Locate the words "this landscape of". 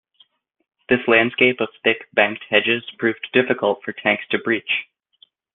0.89-1.69